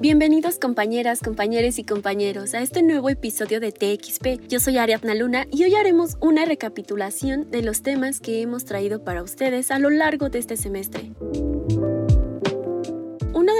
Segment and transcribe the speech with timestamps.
[0.00, 4.48] Bienvenidos compañeras, compañeros y compañeros a este nuevo episodio de TXP.
[4.48, 9.04] Yo soy Ariadna Luna y hoy haremos una recapitulación de los temas que hemos traído
[9.04, 11.12] para ustedes a lo largo de este semestre.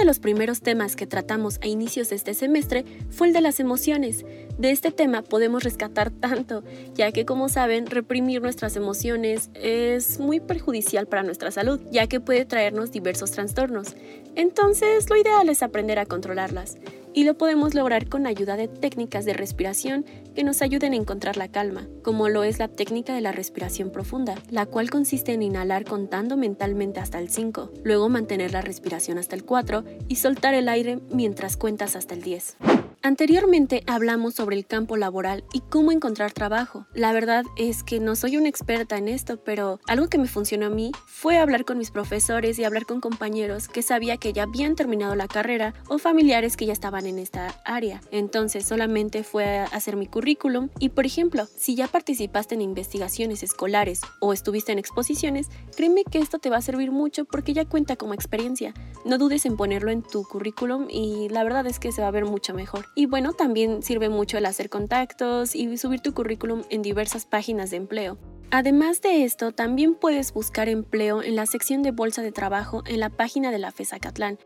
[0.01, 3.59] De los primeros temas que tratamos a inicios de este semestre fue el de las
[3.59, 4.25] emociones.
[4.57, 6.63] De este tema podemos rescatar tanto,
[6.95, 12.19] ya que como saben, reprimir nuestras emociones es muy perjudicial para nuestra salud, ya que
[12.19, 13.95] puede traernos diversos trastornos.
[14.33, 16.77] Entonces, lo ideal es aprender a controlarlas
[17.13, 21.37] y lo podemos lograr con ayuda de técnicas de respiración que nos ayuden a encontrar
[21.37, 25.43] la calma, como lo es la técnica de la respiración profunda, la cual consiste en
[25.43, 30.53] inhalar contando mentalmente hasta el 5, luego mantener la respiración hasta el 4 y soltar
[30.53, 32.57] el aire mientras cuentas hasta el 10.
[33.03, 36.85] Anteriormente hablamos sobre el campo laboral y cómo encontrar trabajo.
[36.93, 40.67] La verdad es que no soy una experta en esto, pero algo que me funcionó
[40.67, 44.43] a mí fue hablar con mis profesores y hablar con compañeros que sabía que ya
[44.43, 48.01] habían terminado la carrera o familiares que ya estaban en esta área.
[48.11, 54.01] Entonces solamente fue hacer mi currículum y por ejemplo, si ya participaste en investigaciones escolares
[54.19, 57.95] o estuviste en exposiciones, créeme que esto te va a servir mucho porque ya cuenta
[57.95, 58.75] como experiencia.
[59.05, 62.11] No dudes en ponerlo en tu currículum y la verdad es que se va a
[62.11, 62.90] ver mucho mejor.
[62.95, 67.71] Y bueno, también sirve mucho el hacer contactos y subir tu currículum en diversas páginas
[67.71, 68.17] de empleo.
[68.51, 72.99] Además de esto, también puedes buscar empleo en la sección de bolsa de trabajo en
[72.99, 74.39] la página de la FESACatlán.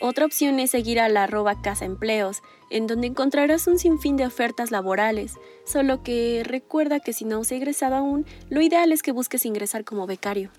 [0.00, 4.26] Otra opción es seguir a la arroba Casa Empleos, en donde encontrarás un sinfín de
[4.26, 5.32] ofertas laborales,
[5.64, 9.84] solo que recuerda que si no has egresado aún, lo ideal es que busques ingresar
[9.84, 10.50] como becario.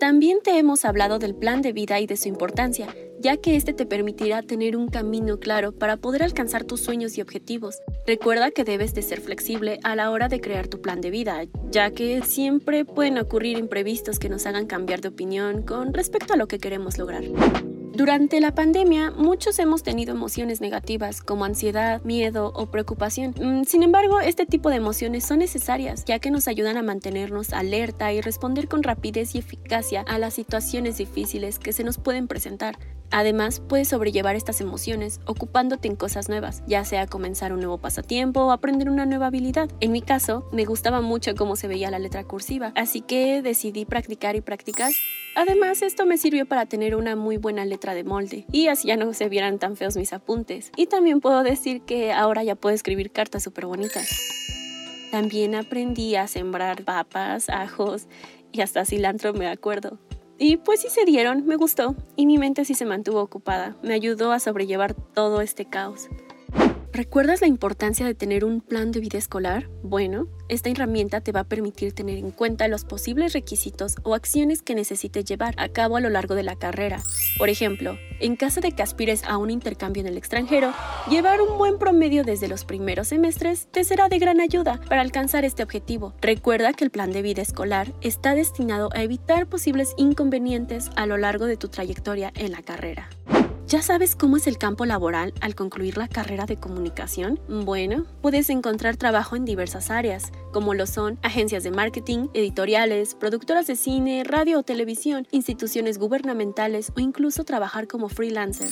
[0.00, 3.72] También te hemos hablado del plan de vida y de su importancia, ya que este
[3.72, 7.78] te permitirá tener un camino claro para poder alcanzar tus sueños y objetivos.
[8.06, 11.44] Recuerda que debes de ser flexible a la hora de crear tu plan de vida,
[11.70, 16.36] ya que siempre pueden ocurrir imprevistos que nos hagan cambiar de opinión con respecto a
[16.36, 17.24] lo que queremos lograr.
[17.94, 23.36] Durante la pandemia, muchos hemos tenido emociones negativas como ansiedad, miedo o preocupación.
[23.40, 27.52] Mm, sin embargo, este tipo de emociones son necesarias, ya que nos ayudan a mantenernos
[27.52, 32.26] alerta y responder con rapidez y eficacia a las situaciones difíciles que se nos pueden
[32.26, 32.76] presentar.
[33.16, 38.40] Además, puedes sobrellevar estas emociones ocupándote en cosas nuevas, ya sea comenzar un nuevo pasatiempo
[38.40, 39.70] o aprender una nueva habilidad.
[39.78, 43.84] En mi caso, me gustaba mucho cómo se veía la letra cursiva, así que decidí
[43.84, 44.90] practicar y practicar.
[45.36, 48.96] Además, esto me sirvió para tener una muy buena letra de molde y así ya
[48.96, 50.72] no se vieran tan feos mis apuntes.
[50.76, 54.10] Y también puedo decir que ahora ya puedo escribir cartas súper bonitas.
[55.12, 58.08] También aprendí a sembrar papas, ajos
[58.50, 60.00] y hasta cilantro, me acuerdo.
[60.38, 63.94] Y pues sí se dieron, me gustó, y mi mente sí se mantuvo ocupada, me
[63.94, 66.08] ayudó a sobrellevar todo este caos.
[66.94, 69.68] ¿Recuerdas la importancia de tener un plan de vida escolar?
[69.82, 74.62] Bueno, esta herramienta te va a permitir tener en cuenta los posibles requisitos o acciones
[74.62, 77.02] que necesites llevar a cabo a lo largo de la carrera.
[77.36, 80.72] Por ejemplo, en caso de que aspires a un intercambio en el extranjero,
[81.10, 85.44] llevar un buen promedio desde los primeros semestres te será de gran ayuda para alcanzar
[85.44, 86.14] este objetivo.
[86.20, 91.16] Recuerda que el plan de vida escolar está destinado a evitar posibles inconvenientes a lo
[91.16, 93.10] largo de tu trayectoria en la carrera.
[93.66, 97.40] ¿Ya sabes cómo es el campo laboral al concluir la carrera de comunicación?
[97.48, 103.66] Bueno, puedes encontrar trabajo en diversas áreas, como lo son agencias de marketing, editoriales, productoras
[103.66, 108.68] de cine, radio o televisión, instituciones gubernamentales o incluso trabajar como freelancer.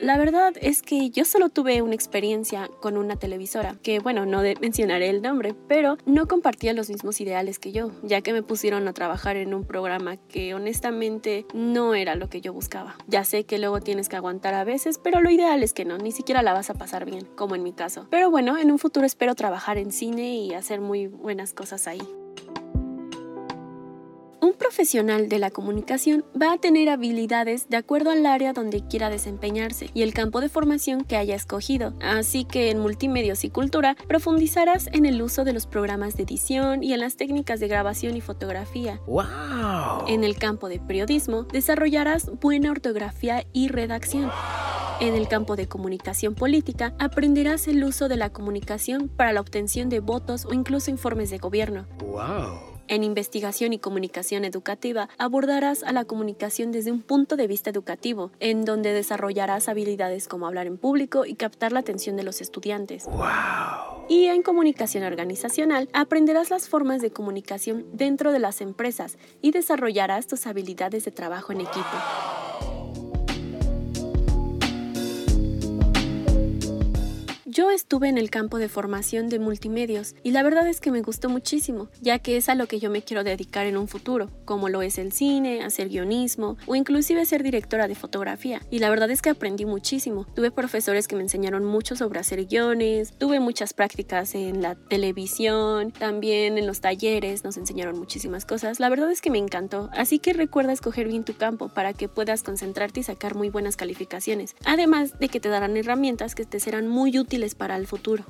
[0.00, 4.40] La verdad es que yo solo tuve una experiencia con una televisora, que bueno, no
[4.58, 8.88] mencionaré el nombre, pero no compartía los mismos ideales que yo, ya que me pusieron
[8.88, 12.96] a trabajar en un programa que honestamente no era lo que yo buscaba.
[13.08, 15.98] Ya sé que luego tienes que aguantar a veces, pero lo ideal es que no,
[15.98, 18.06] ni siquiera la vas a pasar bien, como en mi caso.
[18.08, 22.00] Pero bueno, en un futuro espero trabajar en cine y hacer muy buenas cosas ahí.
[24.60, 29.88] Profesional de la comunicación va a tener habilidades de acuerdo al área donde quiera desempeñarse
[29.94, 31.94] y el campo de formación que haya escogido.
[32.02, 36.84] Así que en multimedios y cultura profundizarás en el uso de los programas de edición
[36.84, 39.00] y en las técnicas de grabación y fotografía.
[39.06, 40.06] ¡Wow!
[40.06, 44.30] En el campo de periodismo desarrollarás buena ortografía y redacción.
[45.00, 49.88] En el campo de comunicación política aprenderás el uso de la comunicación para la obtención
[49.88, 51.86] de votos o incluso informes de gobierno.
[52.00, 52.79] ¡Wow!
[52.90, 58.32] En investigación y comunicación educativa abordarás a la comunicación desde un punto de vista educativo,
[58.40, 63.04] en donde desarrollarás habilidades como hablar en público y captar la atención de los estudiantes.
[63.04, 64.06] ¡Wow!
[64.08, 70.26] Y en comunicación organizacional aprenderás las formas de comunicación dentro de las empresas y desarrollarás
[70.26, 71.96] tus habilidades de trabajo en equipo.
[77.52, 81.02] Yo estuve en el campo de formación de multimedios y la verdad es que me
[81.02, 84.30] gustó muchísimo, ya que es a lo que yo me quiero dedicar en un futuro,
[84.44, 88.62] como lo es el cine, hacer guionismo o inclusive ser directora de fotografía.
[88.70, 90.26] Y la verdad es que aprendí muchísimo.
[90.32, 95.90] Tuve profesores que me enseñaron mucho sobre hacer guiones, tuve muchas prácticas en la televisión,
[95.90, 98.78] también en los talleres nos enseñaron muchísimas cosas.
[98.78, 102.08] La verdad es que me encantó, así que recuerda escoger bien tu campo para que
[102.08, 104.54] puedas concentrarte y sacar muy buenas calificaciones.
[104.64, 108.24] Además de que te darán herramientas que te serán muy útiles para el futuro.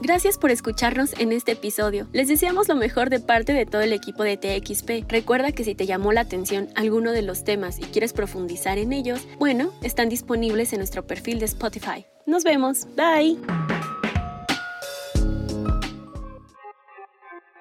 [0.00, 2.06] Gracias por escucharnos en este episodio.
[2.12, 5.10] Les deseamos lo mejor de parte de todo el equipo de TXP.
[5.10, 8.92] Recuerda que si te llamó la atención alguno de los temas y quieres profundizar en
[8.92, 12.04] ellos, bueno, están disponibles en nuestro perfil de Spotify.
[12.26, 12.86] Nos vemos.
[12.96, 13.38] Bye.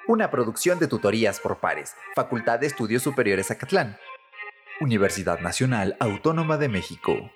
[0.05, 3.97] Una producción de tutorías por pares, Facultad de Estudios Superiores Acatlán.
[4.81, 7.31] Universidad Nacional Autónoma de México.